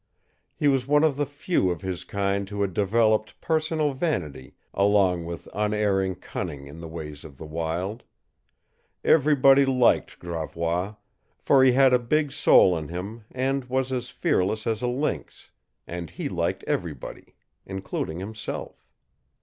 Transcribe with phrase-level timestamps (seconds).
[0.55, 5.25] He was one of the few of his kind who had developed personal vanity along
[5.25, 8.01] with unerring cunning in the ways of the wild.
[9.03, 10.95] Everybody liked Gravois,
[11.37, 15.51] for he had a big soul in him and was as fearless as a lynx;
[15.85, 17.35] and he liked everybody,
[17.67, 18.87] including himself.